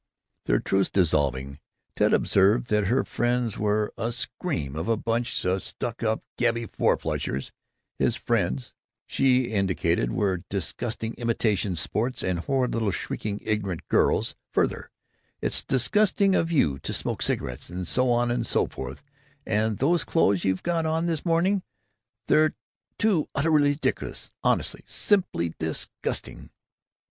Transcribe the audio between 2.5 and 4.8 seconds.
that her friends were "a scream